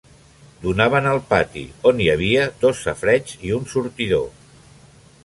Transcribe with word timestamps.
Donaven 0.61 1.09
al 1.09 1.19
pati, 1.33 1.63
on 1.91 2.01
hi 2.05 2.09
havia 2.13 2.47
dos 2.65 2.81
safareigs 2.87 3.37
i 3.51 3.55
un 3.59 3.69
sortidor. 3.75 4.29